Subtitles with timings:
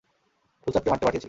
[0.61, 1.19] ফুলচাঁদকে মারতে পাঠিয়েছিলাম।